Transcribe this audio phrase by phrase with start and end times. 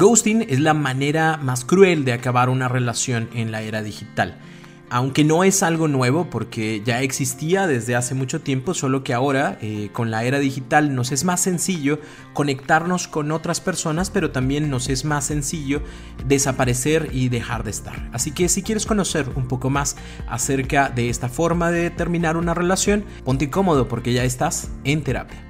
[0.00, 4.38] Ghosting es la manera más cruel de acabar una relación en la era digital.
[4.88, 9.58] Aunque no es algo nuevo porque ya existía desde hace mucho tiempo, solo que ahora
[9.60, 12.00] eh, con la era digital nos es más sencillo
[12.32, 15.82] conectarnos con otras personas, pero también nos es más sencillo
[16.26, 18.08] desaparecer y dejar de estar.
[18.14, 19.96] Así que si quieres conocer un poco más
[20.30, 25.49] acerca de esta forma de terminar una relación, ponte cómodo porque ya estás en terapia.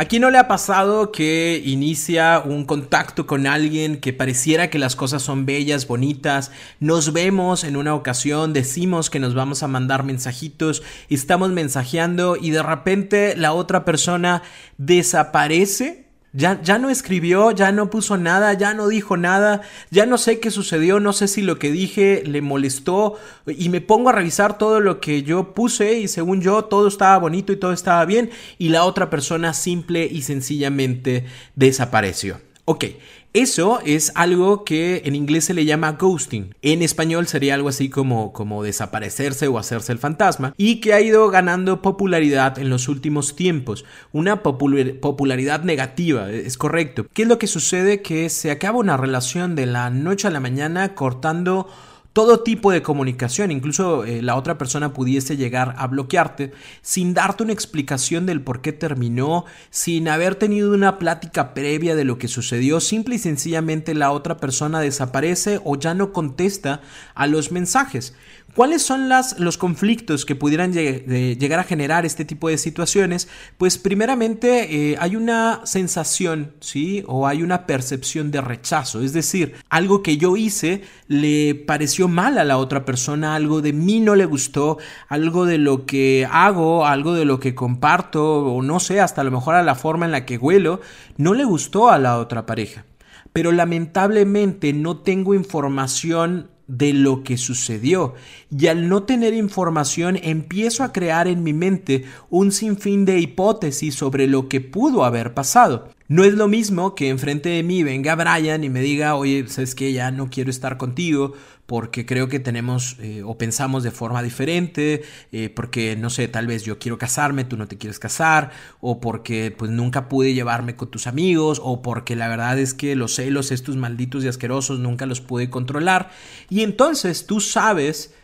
[0.00, 4.78] ¿A quién no le ha pasado que inicia un contacto con alguien que pareciera que
[4.78, 6.52] las cosas son bellas, bonitas?
[6.78, 12.48] Nos vemos en una ocasión, decimos que nos vamos a mandar mensajitos, estamos mensajeando y
[12.48, 14.42] de repente la otra persona
[14.78, 20.18] desaparece ya, ya, no escribió, ya no puso nada, ya no dijo nada, ya no
[20.18, 24.12] sé qué sucedió, no sé si lo que dije le molestó y me pongo a
[24.12, 28.04] revisar todo lo que yo puse y según yo todo estaba bonito y todo estaba
[28.04, 31.24] bien y la otra persona simple y sencillamente
[31.56, 32.40] desapareció.
[32.64, 32.84] Ok,
[33.32, 36.54] eso es algo que en inglés se le llama ghosting.
[36.62, 40.52] En español sería algo así como, como desaparecerse o hacerse el fantasma.
[40.56, 43.84] Y que ha ido ganando popularidad en los últimos tiempos.
[44.10, 47.06] Una popularidad negativa, es correcto.
[47.12, 48.02] ¿Qué es lo que sucede?
[48.02, 51.68] Que se acaba una relación de la noche a la mañana cortando
[52.12, 56.52] todo tipo de comunicación, incluso eh, la otra persona pudiese llegar a bloquearte
[56.82, 62.04] sin darte una explicación del por qué terminó, sin haber tenido una plática previa de
[62.04, 66.80] lo que sucedió, simple y sencillamente la otra persona desaparece o ya no contesta
[67.14, 68.14] a los mensajes.
[68.54, 73.28] ¿Cuáles son las, los conflictos que pudieran llegar a generar este tipo de situaciones?
[73.58, 77.04] Pues primeramente eh, hay una sensación, ¿sí?
[77.06, 82.38] O hay una percepción de rechazo, es decir, algo que yo hice le pareció mal
[82.38, 84.78] a la otra persona, algo de mí no le gustó,
[85.08, 89.24] algo de lo que hago, algo de lo que comparto, o no sé, hasta a
[89.24, 90.80] lo mejor a la forma en la que huelo,
[91.16, 92.84] no le gustó a la otra pareja.
[93.32, 98.14] Pero lamentablemente no tengo información de lo que sucedió
[98.56, 103.96] y al no tener información empiezo a crear en mi mente un sinfín de hipótesis
[103.96, 105.88] sobre lo que pudo haber pasado.
[106.06, 109.74] No es lo mismo que enfrente de mí venga Brian y me diga, oye, sabes
[109.74, 111.32] que ya no quiero estar contigo
[111.70, 116.48] porque creo que tenemos eh, o pensamos de forma diferente, eh, porque no sé, tal
[116.48, 118.50] vez yo quiero casarme, tú no te quieres casar,
[118.80, 122.96] o porque pues nunca pude llevarme con tus amigos, o porque la verdad es que
[122.96, 126.10] los celos estos malditos y asquerosos nunca los pude controlar.
[126.48, 128.14] Y entonces tú sabes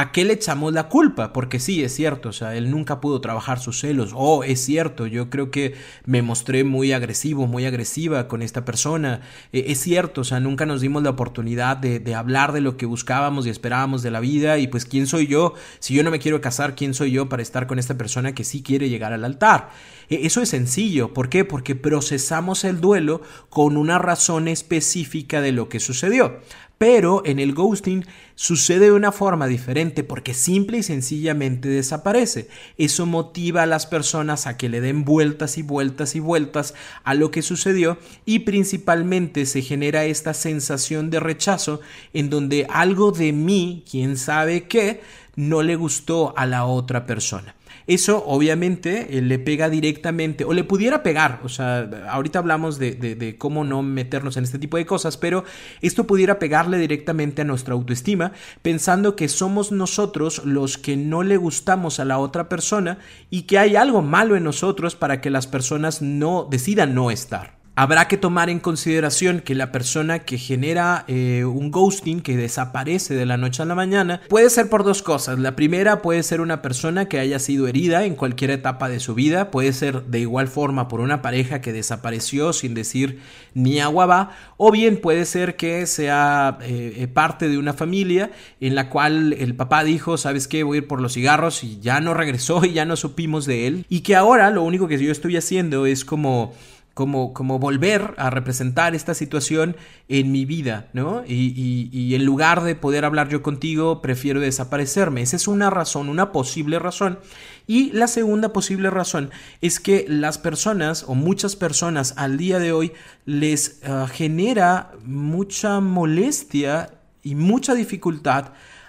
[0.00, 1.32] ¿A qué le echamos la culpa?
[1.32, 4.12] Porque sí, es cierto, o sea, él nunca pudo trabajar sus celos.
[4.14, 9.22] Oh, es cierto, yo creo que me mostré muy agresivo, muy agresiva con esta persona.
[9.52, 12.76] Eh, es cierto, o sea, nunca nos dimos la oportunidad de, de, hablar de lo
[12.76, 14.58] que buscábamos y esperábamos de la vida.
[14.58, 15.54] Y pues, ¿quién soy yo?
[15.80, 18.44] Si yo no me quiero casar, ¿quién soy yo para estar con esta persona que
[18.44, 19.70] sí quiere llegar al altar?
[20.10, 21.12] Eh, eso es sencillo.
[21.12, 21.44] ¿Por qué?
[21.44, 26.38] Porque procesamos el duelo con una razón específica de lo que sucedió.
[26.78, 28.06] Pero en el ghosting
[28.36, 32.48] sucede de una forma diferente porque simple y sencillamente desaparece.
[32.78, 37.14] Eso motiva a las personas a que le den vueltas y vueltas y vueltas a
[37.14, 41.80] lo que sucedió y principalmente se genera esta sensación de rechazo
[42.12, 45.00] en donde algo de mí, quién sabe qué,
[45.34, 47.54] no le gustó a la otra persona.
[47.88, 53.34] Eso obviamente eh, le pega directamente, o le pudiera pegar, o sea, ahorita hablamos de,
[53.38, 55.44] cómo no meternos en este tipo de cosas, pero
[55.80, 61.38] esto pudiera pegarle directamente a nuestra autoestima, pensando que somos nosotros los que no le
[61.38, 62.98] gustamos a la otra persona
[63.30, 67.57] y que hay algo malo en nosotros para que las personas no decidan no estar.
[67.80, 73.14] Habrá que tomar en consideración que la persona que genera eh, un ghosting, que desaparece
[73.14, 75.38] de la noche a la mañana, puede ser por dos cosas.
[75.38, 79.14] La primera puede ser una persona que haya sido herida en cualquier etapa de su
[79.14, 83.20] vida, puede ser de igual forma por una pareja que desapareció sin decir
[83.54, 88.32] ni agua va, o bien puede ser que sea eh, eh, parte de una familia
[88.60, 91.78] en la cual el papá dijo, sabes qué, voy a ir por los cigarros y
[91.78, 94.98] ya no regresó y ya no supimos de él, y que ahora lo único que
[94.98, 96.54] yo estoy haciendo es como
[96.98, 99.76] como, como volver a representar esta situación
[100.08, 101.22] en mi vida, ¿no?
[101.24, 105.22] Y, en lugar de poder hablar yo contigo, prefiero desaparecerme.
[105.22, 107.20] Esa es una razón, una posible razón.
[107.68, 109.30] Y la segunda posible razón
[109.60, 112.90] es que las personas o muchas personas al día de hoy
[113.26, 116.90] les ah, genera mucha molestia
[117.22, 118.46] y mucha dificultad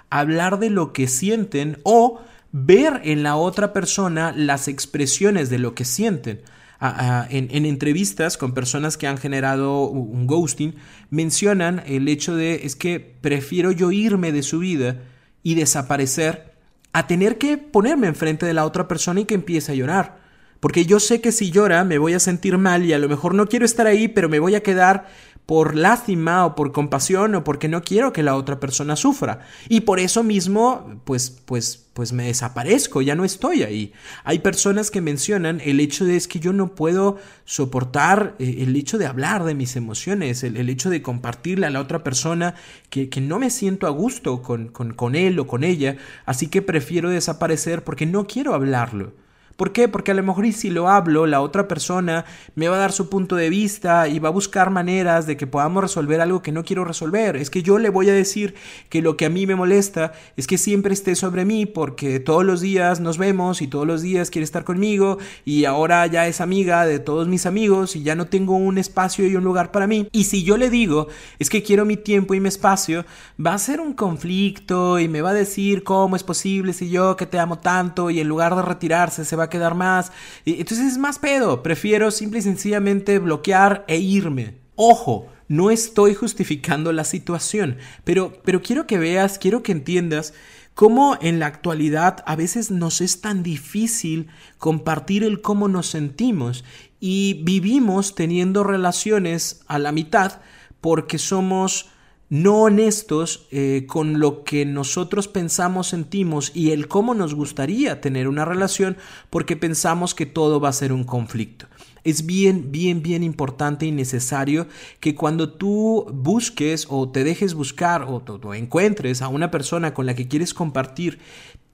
[0.09, 2.21] hablar de lo que sienten o
[2.51, 6.41] ver en la otra persona las expresiones de lo que sienten
[6.81, 10.75] en, entrevistas con personas que han generado un ghosting,
[11.09, 15.01] mencionan el hecho de es que prefiero yo irme de su vida
[15.43, 16.53] y desaparecer
[16.93, 20.19] a tener que ponerme enfrente de la otra persona y que empiece a llorar.
[20.59, 23.33] Porque yo sé que si llora me voy a sentir mal y a lo mejor
[23.33, 25.07] no quiero estar ahí, pero me voy a quedar
[25.49, 29.47] por lástima o por compasión o porque no quiero que la otra persona sufra.
[29.67, 33.91] Y por eso mismo, pues, pues, pues me desaparezco, ya no estoy ahí.
[34.23, 38.75] Hay personas que mencionan el hecho de es que yo no puedo soportar eh, el
[38.75, 42.53] hecho de hablar de mis emociones, el, hecho de compartirle a la otra persona
[42.91, 45.97] que, que no me siento a gusto con, con, con él o con ella,
[46.27, 49.13] así que prefiero desaparecer porque no quiero hablarlo.
[49.59, 49.89] ¿Por qué?
[49.89, 52.23] Porque a lo mejor y si lo hablo, la otra persona
[52.55, 55.47] me va a dar su punto de vista y va a buscar maneras de que
[55.47, 57.35] podamos resolver algo que no quiero resolver.
[57.35, 58.55] Es que yo le voy a decir
[58.87, 62.45] que lo que a mí me molesta es que siempre esté sobre mí porque todos
[62.45, 66.39] los días nos vemos y todos los días quiere estar conmigo y ahora ya es
[66.39, 69.87] amiga de todos mis amigos y ya no tengo un espacio y un lugar para
[69.87, 70.07] mí.
[70.13, 73.03] Y si yo le digo es que quiero mi tiempo y mi espacio,
[73.45, 77.17] va a ser un conflicto y me va a decir cómo es posible si yo
[77.17, 80.11] que te amo tanto y en lugar de retirarse se va quedar más.
[80.45, 81.63] Y, entonces es más pedo.
[81.63, 84.55] Prefiero simple y sencillamente bloquear e irme.
[84.75, 90.33] Ojo, no estoy justificando la situación, pero, pero quiero que veas, quiero que entiendas
[90.75, 94.27] cómo en la actualidad a veces nos es tan difícil
[94.59, 96.63] compartir el cómo nos sentimos
[96.99, 100.39] y vivimos teniendo relaciones a la mitad
[100.81, 101.89] porque somos
[102.29, 108.27] no honestos eh, con lo que nosotros pensamos, sentimos y el cómo nos gustaría tener
[108.27, 108.97] una relación
[109.29, 111.65] porque pensamos que todo va a ser un conflicto.
[112.03, 114.67] Es bien, bien, bien importante y necesario
[114.99, 120.05] que cuando tú busques o te dejes buscar o, o encuentres a una persona con
[120.05, 121.19] la que quieres compartir,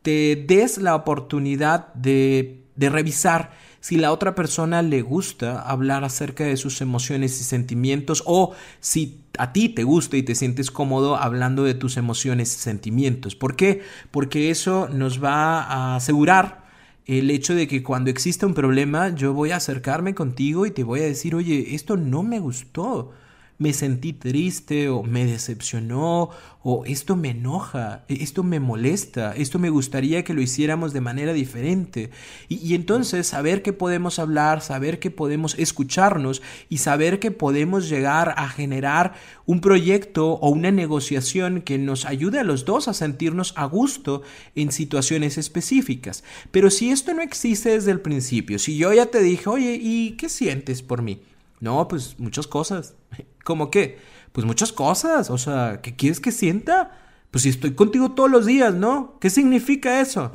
[0.02, 3.52] te des la oportunidad de, de revisar
[3.86, 9.20] si la otra persona le gusta hablar acerca de sus emociones y sentimientos o si
[9.38, 13.36] a ti te gusta y te sientes cómodo hablando de tus emociones y sentimientos.
[13.36, 13.84] ¿Por qué?
[14.10, 16.66] Porque eso nos va a asegurar
[17.06, 20.84] el hecho de que cuando exista un problema yo voy a acercarme contigo y te
[20.84, 23.12] voy a decir, oye, esto no me gustó
[23.58, 26.30] me sentí triste o me decepcionó
[26.68, 31.02] o esto me enoja, e, esto me molesta, esto me gustaría que lo hiciéramos de
[31.02, 32.10] manera diferente.
[32.50, 38.34] Y, entonces saber que podemos hablar, saber que podemos escucharnos y saber que podemos llegar
[38.38, 39.14] a generar
[39.46, 44.24] un proyecto o una negociación que nos ayude a los dos a sentirnos a gusto
[44.56, 46.24] en situaciones específicas.
[46.52, 50.12] Pero si esto no existe desde el principio, si yo ya te dije, oye, ¿y
[50.18, 51.22] qué sientes por mí?
[51.60, 52.96] No, pues muchas cosas.
[53.46, 54.00] ¿Cómo qué?
[54.34, 55.30] Pues muchas cosas.
[55.30, 57.00] O sea, ¿qué quieres que sienta?
[57.32, 59.18] Pues si estoy contigo todos los días, ¿no?
[59.22, 60.32] ¿Qué significa eso?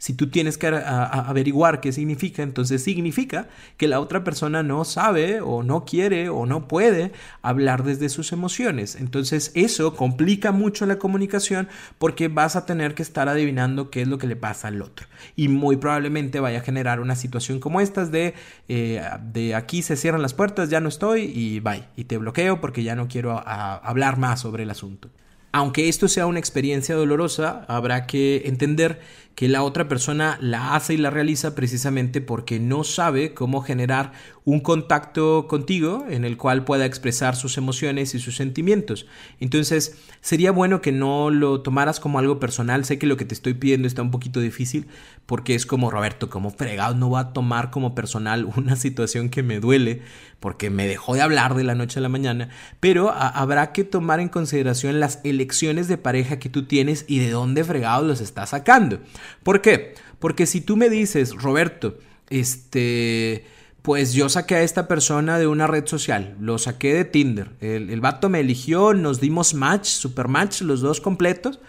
[0.00, 5.42] Si tú tienes que averiguar qué significa, entonces significa que la otra persona no sabe
[5.42, 7.12] o no quiere o no puede
[7.42, 8.96] hablar desde sus emociones.
[8.96, 11.68] Entonces eso complica mucho la comunicación
[11.98, 15.06] porque vas a tener que estar adivinando qué es lo que le pasa al otro.
[15.36, 18.32] Y muy probablemente vaya a generar una situación como estas de,
[18.68, 19.02] eh,
[19.34, 21.84] de aquí se cierran las puertas, ya no estoy y bye.
[21.94, 25.10] Y te bloqueo porque ya no quiero hablar más sobre el asunto.
[25.52, 29.00] Aunque esto sea una experiencia dolorosa, habrá que entender
[29.34, 34.12] que la otra persona la hace y la realiza precisamente porque no sabe cómo generar
[34.44, 39.06] un contacto contigo en el cual pueda expresar sus emociones y sus sentimientos.
[39.38, 42.84] Entonces, sería bueno que no lo tomaras como algo personal.
[42.84, 44.88] Sé que lo que te estoy pidiendo está un poquito difícil
[45.26, 49.42] porque es como Roberto, como fregado, no va a tomar como personal una situación que
[49.42, 50.02] me duele
[50.40, 52.48] porque me dejó de hablar de la noche a la mañana,
[52.80, 57.30] pero habrá que tomar en consideración las elecciones de pareja que tú tienes y de
[57.30, 59.00] dónde fregado los estás sacando.
[59.42, 59.94] ¿Por qué?
[60.18, 61.98] Porque si tú me dices, Roberto,
[62.28, 63.44] este,
[63.82, 67.90] pues yo saqué a esta persona de una red social, lo saqué de Tinder, el,
[67.90, 71.60] el vato me eligió, nos dimos match, super match, los dos completos,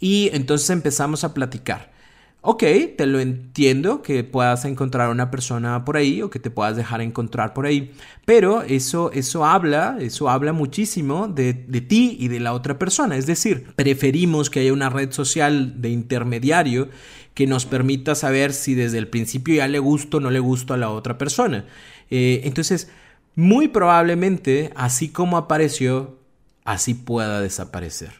[0.00, 1.92] y entonces empezamos a platicar.
[2.42, 2.64] Ok,
[2.96, 7.02] te lo entiendo que puedas encontrar una persona por ahí o que te puedas dejar
[7.02, 7.92] encontrar por ahí,
[8.24, 13.16] pero eso, eso habla, eso habla muchísimo de, de ti y de la otra persona.
[13.16, 16.88] Es decir, preferimos que haya una red social de intermediario
[17.34, 20.72] que nos permita saber si desde el principio ya le gusto o no le gusto
[20.72, 21.66] a la otra persona.
[22.10, 22.88] Eh, entonces,
[23.34, 26.18] muy probablemente, así como apareció,
[26.64, 28.19] así pueda desaparecer.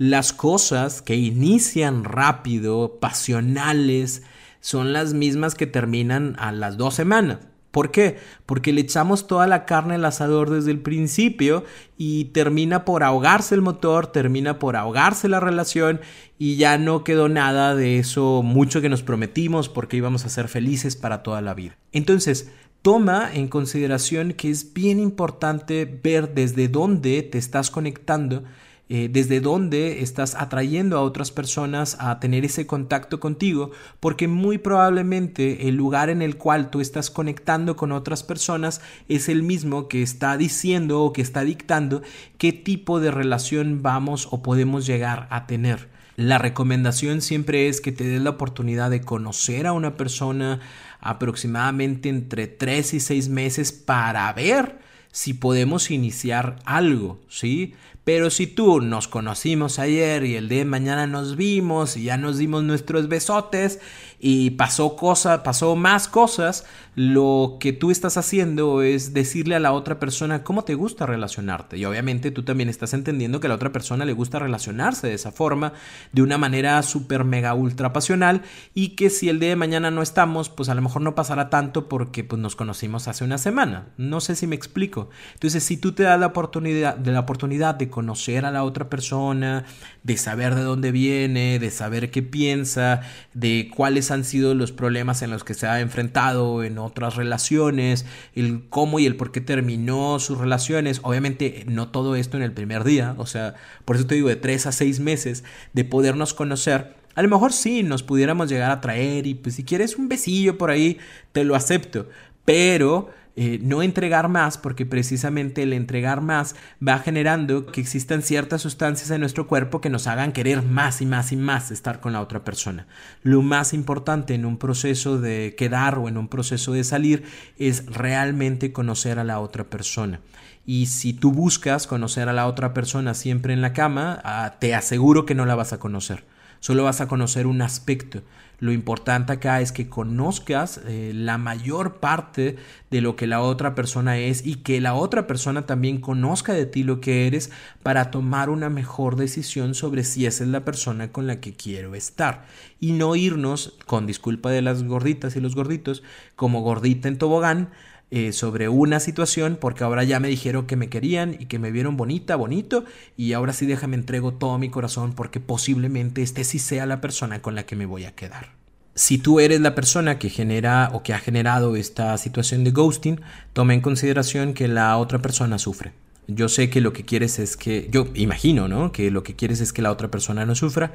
[0.00, 4.22] Las cosas que inician rápido, pasionales,
[4.60, 7.40] son las mismas que terminan a las dos semanas.
[7.70, 8.16] ¿Por qué?
[8.46, 11.64] Porque le echamos toda la carne al asador desde el principio
[11.98, 16.00] y termina por ahogarse el motor, termina por ahogarse la relación
[16.38, 20.48] y ya no quedó nada de eso mucho que nos prometimos porque íbamos a ser
[20.48, 21.76] felices para toda la vida.
[21.92, 28.44] Entonces, toma en consideración que es bien importante ver desde dónde te estás conectando
[28.92, 33.70] eh, desde dónde estás atrayendo a otras personas a tener ese contacto contigo,
[34.00, 39.28] porque muy probablemente el lugar en el cual tú estás conectando con otras personas es
[39.28, 42.02] el mismo que está diciendo o que está dictando
[42.36, 45.88] qué tipo de relación vamos o podemos llegar a tener.
[46.16, 50.58] La recomendación siempre es que te des la oportunidad de conocer a una persona
[50.98, 57.74] aproximadamente entre 3 y 6 meses para ver si podemos iniciar algo, ¿sí?
[58.04, 62.38] Pero si tú nos conocimos ayer y el de mañana nos vimos y ya nos
[62.38, 63.78] dimos nuestros besotes
[64.18, 66.64] y pasó cosa, pasó más cosas,
[66.96, 71.78] lo que tú estás haciendo es decirle a la otra persona cómo te gusta relacionarte.
[71.78, 75.14] Y obviamente tú también estás entendiendo que a la otra persona le gusta relacionarse de
[75.14, 75.72] esa forma,
[76.12, 78.42] de una manera súper mega ultra pasional
[78.74, 81.48] y que si el día de mañana no estamos, pues a lo mejor no pasará
[81.48, 83.88] tanto porque pues nos conocimos hace una semana.
[83.96, 85.10] No sé si me explico.
[85.34, 88.88] Entonces, si tú te das la oportunidad de la oportunidad de conocer a la otra
[88.88, 89.64] persona,
[90.02, 95.22] de saber de dónde viene, de saber qué piensa, de cuáles han sido los problemas
[95.22, 99.40] en los que se ha enfrentado en otras relaciones, el cómo y el por qué
[99.40, 101.00] terminó sus relaciones.
[101.02, 104.36] Obviamente no todo esto en el primer día, o sea, por eso te digo de
[104.36, 106.96] tres a seis meses de podernos conocer.
[107.14, 110.58] A lo mejor sí nos pudiéramos llegar a traer y pues si quieres un besillo
[110.58, 110.98] por ahí,
[111.32, 112.08] te lo acepto.
[112.44, 116.56] Pero eh, no entregar más, porque precisamente el entregar más
[116.86, 121.06] va generando que existan ciertas sustancias en nuestro cuerpo que nos hagan querer más y
[121.06, 122.86] más y más estar con la otra persona.
[123.22, 127.24] Lo más importante en un proceso de quedar o en un proceso de salir
[127.58, 130.20] es realmente conocer a la otra persona.
[130.66, 134.74] Y si tú buscas conocer a la otra persona siempre en la cama, ah, te
[134.74, 136.24] aseguro que no la vas a conocer.
[136.60, 138.22] Solo vas a conocer un aspecto.
[138.60, 142.56] Lo importante acá es que conozcas eh, la mayor parte
[142.90, 146.66] de lo que la otra persona es y que la otra persona también conozca de
[146.66, 147.50] ti lo que eres
[147.82, 151.94] para tomar una mejor decisión sobre si esa es la persona con la que quiero
[151.94, 152.44] estar.
[152.78, 156.02] Y no irnos, con disculpa de las gorditas y los gorditos,
[156.36, 157.70] como gordita en tobogán,
[158.12, 161.70] eh, sobre una situación porque ahora ya me dijeron que me querían y que me
[161.70, 162.84] vieron bonita, bonito
[163.16, 167.40] y ahora sí déjame entrego todo mi corazón porque posiblemente este sí sea la persona
[167.40, 168.48] con la que me voy a quedar.
[168.96, 173.20] Si tú eres la persona que genera o que ha generado esta situación de ghosting,
[173.52, 175.92] toma en consideración que la otra persona sufre.
[176.26, 178.90] Yo sé que lo que quieres es que, yo imagino, ¿no?
[178.90, 180.92] Que lo que quieres es que la otra persona no sufra,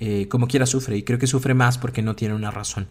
[0.00, 2.88] eh, como quiera sufre, y creo que sufre más porque no tiene una razón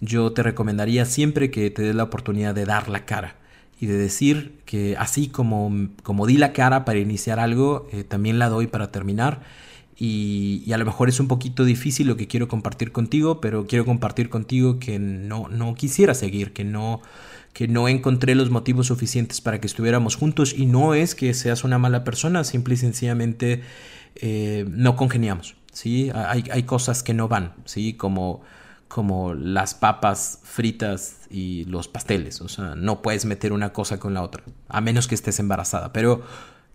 [0.00, 3.36] yo te recomendaría siempre que te des la oportunidad de dar la cara
[3.80, 8.38] y de decir que así como, como di la cara para iniciar algo, eh, también
[8.38, 9.42] la doy para terminar.
[9.96, 13.84] Y, a lo mejor es un poquito difícil lo que quiero compartir contigo, pero quiero
[13.84, 17.00] compartir contigo que no, no quisiera seguir, que no,
[17.52, 21.62] que no encontré los motivos suficientes para que estuviéramos juntos y no es que seas
[21.62, 23.62] una mala persona, simple y sencillamente
[24.16, 26.10] eh, no congeniamos, ¿sí?
[26.12, 27.94] Hay, hay cosas que no van, ¿sí?
[27.94, 28.42] Como
[28.94, 32.40] como las papas fritas y los pasteles.
[32.40, 35.92] O sea, no puedes meter una cosa con la otra, a menos que estés embarazada.
[35.92, 36.22] Pero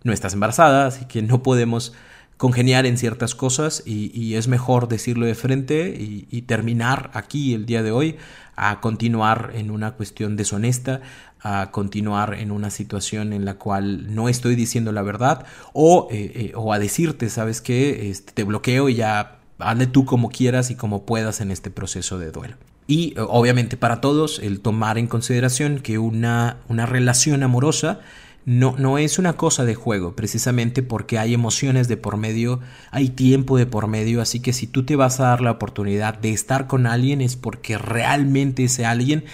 [0.04, 1.94] no estás embarazada, así que no podemos
[2.36, 7.82] congeniar en ciertas cosas y, es mejor decirlo de frente y, terminar aquí el día
[7.82, 8.18] de hoy
[8.54, 11.00] a continuar en una cuestión deshonesta,
[11.40, 16.32] a continuar en una situación en la cual no estoy diciendo la verdad o, eh,
[16.34, 18.10] eh, o a decirte, ¿sabes qué?
[18.10, 22.18] Este, te bloqueo y ya hazle tú como quieras y como puedas en este proceso
[22.18, 22.56] de duelo.
[22.86, 28.00] Y obviamente para todos el tomar en consideración que una, una relación amorosa
[28.46, 33.10] no, no es una cosa de juego, precisamente porque hay emociones de por medio, hay
[33.10, 36.32] tiempo de por medio, así que si tú te vas a dar la oportunidad de
[36.32, 39.24] estar con alguien es porque realmente ese alguien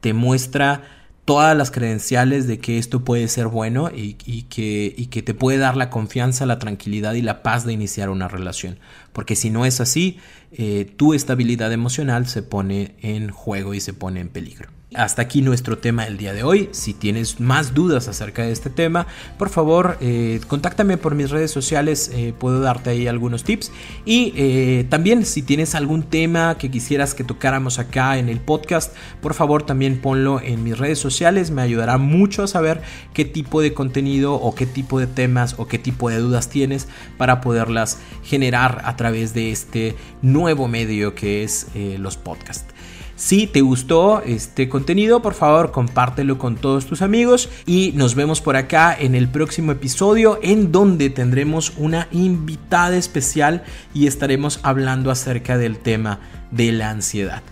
[0.00, 0.97] te muestra
[1.28, 5.58] todas las credenciales de que esto puede ser bueno y, que, y, que, te puede
[5.58, 8.78] dar la confianza, la tranquilidad y la paz de iniciar una relación.
[9.12, 10.20] Porque si no es así,
[10.52, 14.70] eh, tu estabilidad emocional se pone en juego y se pone en peligro.
[14.94, 16.70] Hasta aquí nuestro tema del día de hoy.
[16.72, 21.50] Si tienes más dudas acerca de este tema, por favor, eh, contáctame por mis redes
[21.50, 22.10] sociales.
[22.14, 23.70] Eh, puedo darte ahí algunos tips.
[24.06, 28.96] Y eh, también, si tienes algún tema que quisieras que tocáramos acá en el podcast,
[29.20, 31.50] por favor, también ponlo en mis redes sociales.
[31.50, 32.80] Me ayudará mucho a saber
[33.12, 36.88] qué tipo de contenido o qué tipo de temas o qué tipo de dudas tienes
[37.18, 42.72] para poderlas generar a través de este nuevo medio que es los podcasts.
[43.18, 48.40] Si te gustó este contenido, por favor compártelo con todos tus amigos y nos vemos
[48.40, 55.10] por acá en el próximo episodio en donde tendremos una invitada especial y estaremos hablando
[55.10, 56.20] acerca del tema
[56.52, 57.42] de la ansiedad.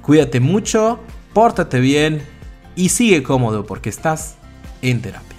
[0.00, 1.00] Cuídate mucho,
[1.34, 2.22] pórtate bien
[2.76, 4.36] y sigue cómodo porque estás
[4.80, 5.36] en terapia.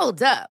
[0.00, 0.57] Hold up.